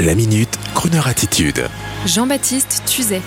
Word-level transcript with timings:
La 0.00 0.14
minute, 0.14 0.56
Kroneur 0.76 1.08
attitude. 1.08 1.64
Jean-Baptiste 2.06 2.84
Tuzet. 2.86 3.20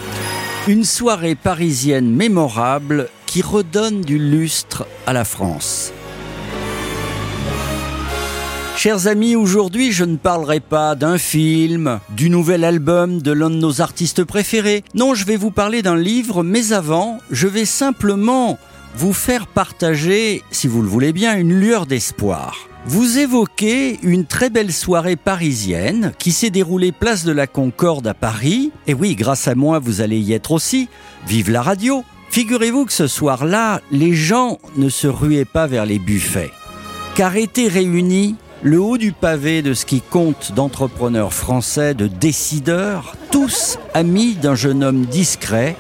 Une 0.70 0.86
soirée 0.86 1.36
parisienne 1.36 2.10
mémorable 2.10 3.10
qui 3.26 3.42
redonne 3.42 4.00
du 4.00 4.18
lustre 4.18 4.88
à 5.06 5.12
la 5.12 5.26
France. 5.26 5.92
Chers 8.78 9.08
amis, 9.08 9.36
aujourd'hui 9.36 9.92
je 9.92 10.06
ne 10.06 10.16
parlerai 10.16 10.62
pas 10.62 10.96
d'un 10.96 11.18
film, 11.18 12.00
du 12.16 12.30
nouvel 12.30 12.64
album 12.64 13.22
de 13.22 13.34
l'un 13.34 13.50
de 13.50 13.56
nos 13.56 13.82
artistes 13.82 14.24
préférés. 14.24 14.86
Non, 14.96 15.14
je 15.14 15.26
vais 15.26 15.36
vous 15.36 15.52
parler 15.52 15.82
d'un 15.82 15.98
livre, 15.98 16.42
mais 16.42 16.72
avant, 16.72 17.18
je 17.32 17.48
vais 17.48 17.66
simplement 17.66 18.58
vous 18.96 19.12
faire 19.12 19.48
partager, 19.48 20.42
si 20.52 20.70
vous 20.70 20.82
le 20.82 20.88
voulez 20.88 21.12
bien, 21.12 21.38
une 21.38 21.54
lueur 21.54 21.86
d'espoir. 21.86 22.71
Vous 22.86 23.20
évoquez 23.20 24.00
une 24.02 24.26
très 24.26 24.50
belle 24.50 24.74
soirée 24.74 25.16
parisienne 25.16 26.14
qui 26.18 26.32
s'est 26.32 26.50
déroulée 26.50 26.92
place 26.92 27.24
de 27.24 27.32
la 27.32 27.46
Concorde 27.46 28.08
à 28.08 28.16
Paris. 28.16 28.72
Et 28.88 28.96
oui, 28.96 29.14
grâce 29.14 29.48
à 29.48 29.54
moi, 29.54 29.78
vous 29.78 30.02
allez 30.02 30.20
y 30.20 30.34
être 30.34 30.52
aussi. 30.52 30.90
Vive 31.28 31.52
la 31.52 31.62
radio 31.62 32.04
Figurez-vous 32.32 32.86
que 32.86 32.94
ce 32.94 33.08
soir-là, 33.08 33.82
les 33.92 34.14
gens 34.14 34.58
ne 34.78 34.90
se 34.90 35.06
ruaient 35.06 35.46
pas 35.46 35.68
vers 35.68 35.86
les 35.86 36.00
buffets. 36.00 36.50
Car 37.14 37.36
étaient 37.36 37.68
réunis 37.68 38.36
le 38.64 38.80
haut 38.80 38.98
du 38.98 39.12
pavé 39.12 39.62
de 39.62 39.74
ce 39.74 39.86
qui 39.86 40.02
compte 40.02 40.54
d'entrepreneurs 40.54 41.34
français, 41.34 41.94
de 41.94 42.08
décideurs, 42.08 43.16
tous 43.32 43.78
amis 43.94 44.36
d'un 44.36 44.56
jeune 44.56 44.84
homme 44.84 45.06
discret, 45.06 45.76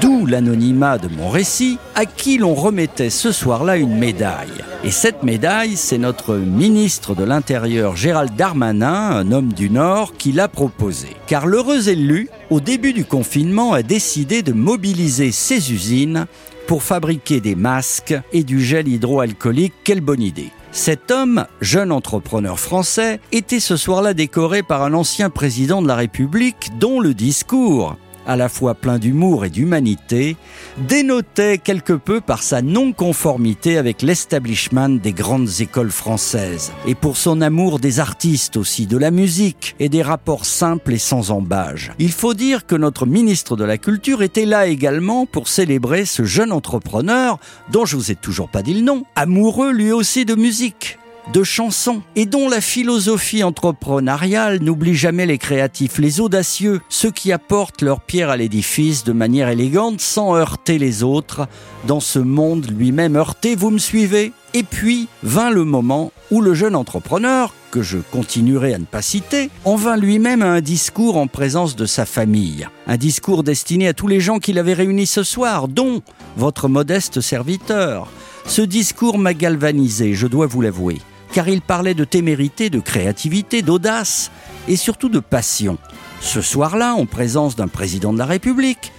d'où 0.00 0.26
l'anonymat 0.26 0.98
de 0.98 1.08
mon 1.08 1.28
récit, 1.28 1.78
à 1.94 2.06
qui 2.06 2.38
l'on 2.38 2.54
remettait 2.54 3.10
ce 3.10 3.32
soir-là 3.32 3.76
une 3.76 3.96
médaille. 3.96 4.64
Et 4.82 4.90
cette 4.90 5.22
médaille, 5.22 5.76
c'est 5.76 5.98
notre 5.98 6.36
ministre 6.36 7.14
de 7.14 7.24
l'Intérieur 7.24 7.96
Gérald 7.96 8.34
Darmanin, 8.36 9.10
un 9.10 9.32
homme 9.32 9.52
du 9.52 9.70
Nord, 9.70 10.14
qui 10.16 10.32
l'a 10.32 10.48
proposée. 10.48 11.16
Car 11.26 11.46
l'heureux 11.46 11.88
élu, 11.88 12.28
au 12.50 12.60
début 12.60 12.92
du 12.92 13.04
confinement, 13.04 13.72
a 13.72 13.82
décidé 13.82 14.42
de 14.42 14.52
mobiliser 14.52 15.32
ses 15.32 15.72
usines 15.72 16.26
pour 16.66 16.82
fabriquer 16.82 17.40
des 17.40 17.54
masques 17.54 18.14
et 18.32 18.42
du 18.42 18.62
gel 18.62 18.88
hydroalcoolique. 18.88 19.74
Quelle 19.84 20.00
bonne 20.00 20.22
idée 20.22 20.50
cet 20.76 21.12
homme, 21.12 21.46
jeune 21.60 21.92
entrepreneur 21.92 22.58
français, 22.58 23.20
était 23.30 23.60
ce 23.60 23.76
soir-là 23.76 24.12
décoré 24.12 24.64
par 24.64 24.82
un 24.82 24.92
ancien 24.92 25.30
président 25.30 25.80
de 25.80 25.86
la 25.86 25.94
République 25.94 26.70
dont 26.80 26.98
le 26.98 27.14
discours 27.14 27.96
à 28.26 28.36
la 28.36 28.48
fois 28.48 28.74
plein 28.74 28.98
d'humour 28.98 29.44
et 29.44 29.50
d'humanité, 29.50 30.36
dénotait 30.88 31.58
quelque 31.58 31.92
peu 31.92 32.20
par 32.20 32.42
sa 32.42 32.62
non-conformité 32.62 33.78
avec 33.78 34.02
l'establishment 34.02 34.88
des 34.88 35.12
grandes 35.12 35.60
écoles 35.60 35.90
françaises, 35.90 36.72
et 36.86 36.94
pour 36.94 37.16
son 37.16 37.40
amour 37.40 37.78
des 37.78 38.00
artistes 38.00 38.56
aussi, 38.56 38.86
de 38.86 38.96
la 38.96 39.10
musique 39.10 39.76
et 39.78 39.88
des 39.88 40.02
rapports 40.02 40.46
simples 40.46 40.94
et 40.94 40.98
sans 40.98 41.30
embâge. 41.30 41.92
Il 41.98 42.12
faut 42.12 42.34
dire 42.34 42.66
que 42.66 42.76
notre 42.76 43.06
ministre 43.06 43.56
de 43.56 43.64
la 43.64 43.78
Culture 43.78 44.22
était 44.22 44.46
là 44.46 44.66
également 44.66 45.26
pour 45.26 45.48
célébrer 45.48 46.04
ce 46.04 46.24
jeune 46.24 46.52
entrepreneur 46.52 47.38
dont 47.70 47.84
je 47.84 47.96
vous 47.96 48.10
ai 48.10 48.16
toujours 48.16 48.48
pas 48.48 48.62
dit 48.62 48.74
le 48.74 48.80
nom, 48.80 49.04
amoureux 49.16 49.72
lui 49.72 49.92
aussi 49.92 50.24
de 50.24 50.34
musique 50.34 50.98
de 51.32 51.42
chansons 51.42 52.02
et 52.16 52.26
dont 52.26 52.48
la 52.48 52.60
philosophie 52.60 53.42
entrepreneuriale 53.42 54.62
n'oublie 54.62 54.94
jamais 54.94 55.26
les 55.26 55.38
créatifs, 55.38 55.98
les 55.98 56.20
audacieux, 56.20 56.80
ceux 56.88 57.10
qui 57.10 57.32
apportent 57.32 57.82
leur 57.82 58.00
pierre 58.00 58.30
à 58.30 58.36
l'édifice 58.36 59.04
de 59.04 59.12
manière 59.12 59.48
élégante 59.48 60.00
sans 60.00 60.34
heurter 60.36 60.78
les 60.78 61.02
autres 61.02 61.48
dans 61.86 62.00
ce 62.00 62.18
monde 62.18 62.70
lui-même 62.70 63.16
heurté, 63.16 63.56
vous 63.56 63.70
me 63.70 63.78
suivez 63.78 64.32
Et 64.54 64.62
puis 64.62 65.08
vint 65.22 65.50
le 65.50 65.64
moment 65.64 66.12
où 66.30 66.40
le 66.40 66.54
jeune 66.54 66.76
entrepreneur, 66.76 67.54
que 67.70 67.82
je 67.82 67.98
continuerai 67.98 68.72
à 68.72 68.78
ne 68.78 68.84
pas 68.84 69.02
citer, 69.02 69.50
en 69.64 69.76
vint 69.76 69.96
lui-même 69.96 70.42
à 70.42 70.46
un 70.46 70.60
discours 70.60 71.16
en 71.16 71.26
présence 71.26 71.76
de 71.76 71.86
sa 71.86 72.06
famille. 72.06 72.66
Un 72.86 72.96
discours 72.96 73.42
destiné 73.42 73.88
à 73.88 73.94
tous 73.94 74.06
les 74.06 74.20
gens 74.20 74.38
qu'il 74.38 74.58
avait 74.58 74.74
réunis 74.74 75.06
ce 75.06 75.22
soir, 75.22 75.68
dont 75.68 76.02
votre 76.36 76.68
modeste 76.68 77.20
serviteur. 77.20 78.08
Ce 78.46 78.62
discours 78.62 79.18
m'a 79.18 79.34
galvanisé, 79.34 80.14
je 80.14 80.26
dois 80.26 80.46
vous 80.46 80.60
l'avouer 80.60 80.98
car 81.34 81.48
il 81.48 81.62
parlait 81.62 81.94
de 81.94 82.04
témérité, 82.04 82.70
de 82.70 82.78
créativité, 82.78 83.60
d'audace 83.60 84.30
et 84.68 84.76
surtout 84.76 85.08
de 85.08 85.18
passion. 85.18 85.78
Ce 86.20 86.40
soir-là, 86.40 86.94
en 86.94 87.06
présence 87.06 87.56
d'un 87.56 87.66
président 87.66 88.12
de 88.12 88.18
la 88.18 88.24
République, 88.24 88.92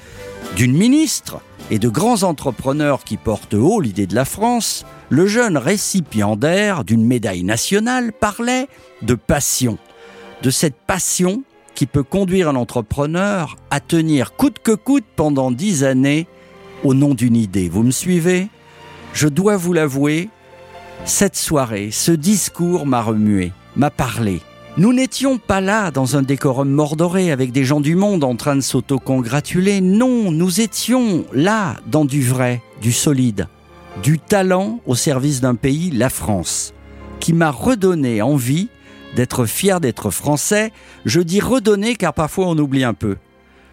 d'une 0.58 0.76
ministre 0.76 1.40
et 1.72 1.80
de 1.80 1.88
grands 1.88 2.24
entrepreneurs 2.24 3.06
qui 3.06 3.16
portent 3.16 3.54
haut 3.54 3.80
l'idée 3.80 4.06
de 4.06 4.16
la 4.16 4.26
France, 4.26 4.86
le 5.10 5.28
jeune 5.28 5.58
récipiendaire 5.58 6.84
d'une 6.84 7.06
médaille 7.06 7.44
nationale 7.44 8.12
parlait 8.12 8.68
de 9.02 9.16
passion, 9.16 9.78
de 10.44 10.50
cette 10.50 10.76
passion 10.76 11.44
qui 11.74 11.86
peut 11.86 12.04
conduire 12.04 12.50
un 12.50 12.56
entrepreneur 12.56 13.56
à 13.72 13.80
tenir 13.80 14.36
coûte 14.36 14.60
que 14.62 14.74
coûte 14.74 15.06
pendant 15.16 15.52
dix 15.52 15.86
années 15.86 16.28
au 16.84 16.94
nom 16.94 17.14
d'une 17.14 17.38
idée. 17.38 17.70
Vous 17.70 17.84
me 17.84 17.92
suivez? 17.92 18.50
Je 19.14 19.30
dois 19.30 19.56
vous 19.56 19.72
l'avouer, 19.72 20.28
cette 21.04 21.36
soirée, 21.36 21.90
ce 21.92 22.12
discours 22.12 22.86
m'a 22.86 23.02
remué, 23.02 23.52
m'a 23.76 23.90
parlé. 23.90 24.42
Nous 24.78 24.92
n'étions 24.92 25.38
pas 25.38 25.62
là 25.62 25.92
dans 25.92 26.18
un 26.18 26.22
décorum 26.22 26.70
mordoré 26.70 27.32
avec 27.32 27.52
des 27.52 27.64
gens 27.64 27.80
du 27.80 27.96
monde 27.96 28.24
en 28.24 28.36
train 28.36 28.56
de 28.56 28.62
s'auto-congratuler. 28.62 29.82
Non, 29.82 30.32
nous 30.32 30.62
étions 30.62 31.26
là 31.32 31.76
dans 31.88 32.06
du 32.06 32.24
vrai, 32.24 32.62
du 32.82 32.92
solide, 32.92 33.48
du 34.04 34.20
talent 34.20 34.80
au 34.86 34.96
service 34.96 35.42
d'un 35.42 35.56
pays, 35.56 35.92
la 35.92 36.10
France, 36.10 36.74
qui 37.20 37.34
m'a 37.34 37.52
redonné 37.52 38.22
envie 38.22 38.70
d'être 39.16 39.46
fier 39.46 39.80
d'être 39.80 40.10
français. 40.10 40.72
Je 41.06 41.22
dis 41.22 41.40
redonner 41.40 41.96
car 41.96 42.14
parfois 42.14 42.48
on 42.48 42.58
oublie 42.58 42.84
un 42.84 42.94
peu. 42.94 43.16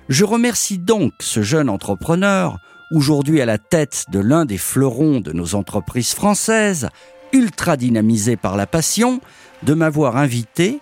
Je 0.09 0.25
remercie 0.25 0.79
donc 0.79 1.13
ce 1.21 1.43
jeune 1.43 1.69
entrepreneur, 1.69 2.59
aujourd'hui 2.93 3.41
à 3.41 3.47
la 3.47 3.59
tête 3.59 4.05
de 4.11 4.21
l'un 4.21 4.45
des 4.45 4.59
fleurons 4.59 5.21
de 5.21 5.33
nos 5.33 5.55
entreprises 5.55 6.13
françaises, 6.13 6.89
ultra 7.33 7.77
dynamisé 7.77 8.37
par 8.37 8.57
la 8.57 8.67
passion, 8.67 9.21
de 9.63 9.75
m'avoir 9.75 10.17
invité, 10.17 10.81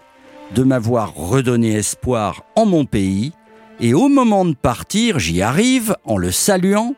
de 0.54 0.65
m'avoir 0.65 1.15
redonné 1.15 1.75
espoir 1.75 2.44
en 2.56 2.66
mon 2.66 2.84
pays, 2.84 3.32
et 3.78 3.94
au 3.94 4.09
moment 4.09 4.44
de 4.44 4.54
partir, 4.54 5.19
j'y 5.19 5.41
arrive, 5.41 5.97
en 6.04 6.19
le 6.19 6.32
saluant, 6.32 6.94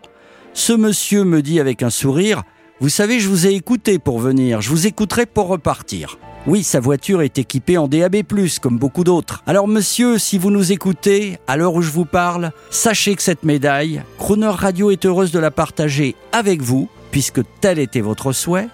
ce 0.55 0.73
monsieur 0.73 1.25
me 1.25 1.43
dit 1.43 1.61
avec 1.61 1.83
un 1.83 1.91
sourire, 1.91 2.43
Vous 2.83 2.89
savez, 2.89 3.21
je 3.21 3.29
vous 3.29 3.47
ai 3.47 3.51
écouté 3.51 4.01
pour 4.01 4.19
venir, 4.19 4.61
je 4.61 4.69
vous 4.69 4.89
écouterai 4.89 5.25
pour 5.25 5.47
repartir. 5.47 6.19
Oui, 6.49 6.65
sa 6.65 6.81
voiture 6.81 7.23
est 7.23 7.39
équipée 7.39 7.79
en 7.79 7.87
DAB+, 7.87 8.25
comme 8.61 8.77
beaucoup 8.77 9.05
d'autres. 9.05 9.45
Alors 9.47 9.69
monsieur, 9.69 10.19
si 10.19 10.37
vous 10.37 10.51
nous 10.51 10.73
écoutez, 10.73 11.39
à 11.47 11.57
l'heure 11.57 11.75
où 11.75 11.83
je 11.83 11.93
vous 11.93 12.07
parle, 12.07 12.51
sachez 12.71 13.15
que 13.15 13.23
cette 13.23 13.45
médaille, 13.45 14.03
Crooner 14.19 14.49
Radio 14.49 14.91
est 14.91 15.07
heureuse 15.07 15.31
de 15.31 15.39
la 15.39 15.53
partager 15.53 16.17
avec 16.33 16.61
vous, 16.61 16.89
puisque 17.13 17.43
tel 17.61 17.79
était 17.79 18.01
votre 18.01 18.33
souhait, 18.33 18.67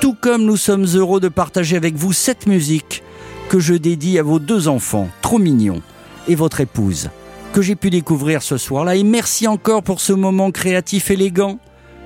tout 0.00 0.14
comme 0.14 0.44
nous 0.44 0.56
sommes 0.56 0.86
heureux 0.94 1.18
de 1.18 1.26
partager 1.26 1.76
avec 1.76 1.96
vous 1.96 2.12
cette 2.12 2.46
musique 2.46 3.02
que 3.48 3.58
je 3.58 3.74
dédie 3.74 4.20
à 4.20 4.22
vos 4.22 4.38
deux 4.38 4.68
enfants, 4.68 5.08
trop 5.20 5.38
mignons, 5.38 5.82
et 6.28 6.36
votre 6.36 6.60
épouse, 6.60 7.10
que 7.52 7.62
j'ai 7.62 7.74
pu 7.74 7.90
découvrir 7.90 8.40
ce 8.40 8.56
soir-là. 8.56 8.94
Et 8.94 9.02
merci 9.02 9.48
encore 9.48 9.82
pour 9.82 10.00
ce 10.00 10.12
moment 10.12 10.52
créatif 10.52 11.10
élégant, 11.10 11.58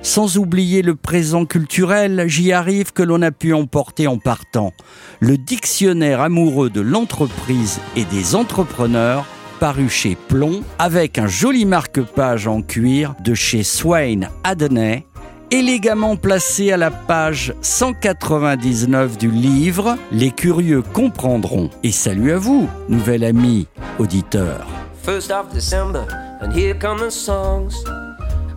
sans 0.03 0.37
oublier 0.37 0.81
le 0.81 0.95
présent 0.95 1.45
culturel, 1.45 2.25
j'y 2.27 2.51
arrive 2.51 2.91
que 2.91 3.01
l'on 3.01 3.21
a 3.21 3.31
pu 3.31 3.53
emporter 3.53 4.05
en 4.05 4.17
partant. 4.17 4.73
Le 5.21 5.37
dictionnaire 5.37 6.19
amoureux 6.21 6.69
de 6.69 6.81
l'entreprise 6.81 7.79
et 7.95 8.03
des 8.05 8.35
entrepreneurs, 8.35 9.25
paru 9.59 9.89
chez 9.89 10.15
Plomb, 10.27 10.61
avec 10.77 11.17
un 11.17 11.27
joli 11.27 11.65
marque-page 11.65 12.47
en 12.47 12.61
cuir 12.61 13.15
de 13.23 13.33
chez 13.33 13.63
Swain 13.63 14.29
Adney, 14.43 15.05
élégamment 15.51 16.17
placé 16.17 16.73
à 16.73 16.77
la 16.77 16.91
page 16.91 17.53
199 17.61 19.17
du 19.17 19.31
livre. 19.31 19.97
Les 20.11 20.31
curieux 20.31 20.81
comprendront. 20.81 21.69
Et 21.83 21.91
salut 21.93 22.33
à 22.33 22.37
vous, 22.37 22.67
nouvel 22.89 23.23
ami 23.23 23.67
auditeur. 23.99 24.67
First 25.01 25.31
of 25.31 25.53
December, 25.53 26.05
and 26.41 26.51
here 26.51 26.77
come 26.77 26.97
the 26.97 27.11
songs. 27.11 27.83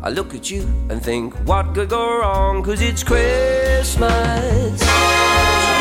I 0.07 0.11
look 0.11 0.35
at 0.35 0.53
you 0.53 0.63
and 0.89 1.03
think, 1.03 1.35
what 1.49 1.75
could 1.75 1.89
go 1.89 2.21
wrong? 2.21 2.63
Cause 2.63 2.81
it's 2.81 3.03
Christmas. 3.03 4.79
So 4.79 4.87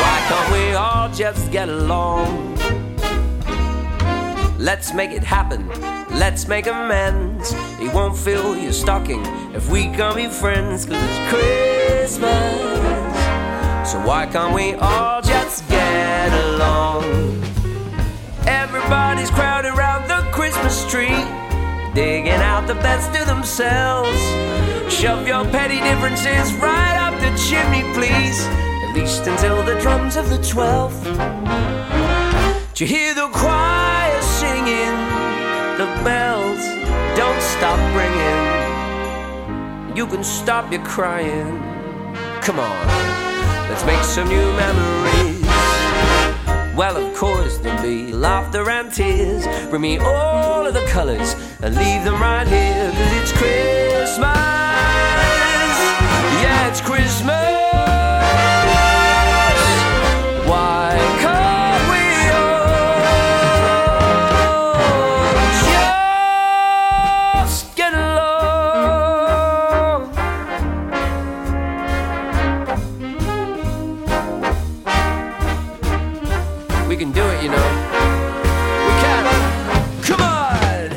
why 0.02 0.16
can't 0.26 0.52
we 0.52 0.72
all 0.74 1.08
just 1.10 1.52
get 1.52 1.68
along? 1.68 2.56
Let's 4.58 4.92
make 4.92 5.12
it 5.12 5.22
happen. 5.22 5.68
Let's 6.18 6.48
make 6.48 6.66
amends. 6.66 7.54
He 7.78 7.88
won't 7.88 8.18
fill 8.18 8.56
your 8.56 8.72
stocking 8.72 9.24
if 9.54 9.70
we 9.70 9.84
can 9.84 10.16
be 10.16 10.26
friends, 10.26 10.86
cause 10.86 10.98
it's 11.00 11.18
Christmas. 11.32 12.50
So 13.88 14.00
why 14.04 14.26
can't 14.26 14.52
we 14.52 14.74
all 14.74 15.22
just 15.22 15.68
get 15.68 16.32
along? 16.46 17.04
Everybody's 18.44 19.30
crowded 19.30 19.72
around 19.72 20.08
the 20.08 20.28
Christmas 20.32 20.84
tree, 20.90 21.14
digging 21.96 22.42
out 22.52 22.68
the 22.68 22.74
best 22.74 23.18
of 23.18 23.26
themselves. 23.26 24.20
Shove 24.92 25.26
your 25.26 25.44
petty 25.46 25.80
differences 25.80 26.52
right 26.60 26.96
up 27.00 27.18
the 27.20 27.34
chimney, 27.36 27.82
please. 27.94 28.46
At 28.84 28.94
least 28.94 29.26
until 29.26 29.64
the 29.64 29.80
drums 29.80 30.16
of 30.16 30.28
the 30.28 30.36
12th. 30.36 31.02
Do 32.74 32.84
you 32.84 32.88
hear 32.88 33.14
the 33.14 33.28
choir? 33.32 33.96
singing, 34.40 34.96
the 35.78 35.86
bells 36.04 36.62
don't 37.16 37.40
stop 37.40 37.78
ringing. 37.96 39.96
You 39.96 40.06
can 40.06 40.22
stop 40.22 40.70
your 40.70 40.84
crying. 40.84 41.58
Come 42.42 42.58
on, 42.58 42.86
let's 43.70 43.86
make 43.86 44.04
some 44.04 44.28
new 44.28 44.52
memories. 44.62 45.35
Well, 46.76 46.98
of 46.98 47.14
course, 47.16 47.56
there'll 47.56 47.82
be 47.82 48.12
laughter 48.12 48.68
and 48.68 48.92
tears. 48.92 49.46
Bring 49.70 49.80
me 49.80 49.96
all 49.96 50.66
of 50.66 50.74
the 50.74 50.84
colors 50.88 51.34
and 51.62 51.74
leave 51.74 52.04
them 52.04 52.20
right 52.20 52.46
here, 52.46 52.90
cause 52.92 53.12
it's 53.14 53.32
Christmas. 53.32 54.36
Yeah, 56.42 56.68
it's 56.68 56.82
Christmas. 56.82 57.55
We 76.96 77.04
can 77.04 77.12
do 77.12 77.20
it, 77.20 77.42
you 77.42 77.50
know. 77.50 77.68
We 78.86 78.92
can. 79.02 79.24
Come 80.02 80.22
on! 80.22 80.88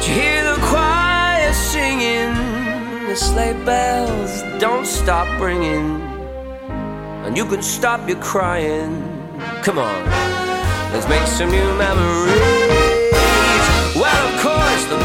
Did 0.00 0.08
you 0.08 0.14
hear 0.14 0.44
the 0.44 0.56
choir 0.62 1.52
singing? 1.52 2.32
The 3.06 3.16
sleigh 3.16 3.52
bells 3.66 4.42
don't 4.58 4.86
stop 4.86 5.28
ringing. 5.38 6.00
And 7.26 7.36
you 7.36 7.44
can 7.44 7.60
stop 7.60 8.08
your 8.08 8.18
crying. 8.20 9.04
Come 9.62 9.78
on, 9.78 10.41
let's 10.92 11.08
make 11.08 11.26
some 11.26 11.50
new 11.50 11.76
memories. 11.76 12.40
Well, 13.96 14.34
of 14.34 14.40
course, 14.40 14.84
there'll 14.86 15.04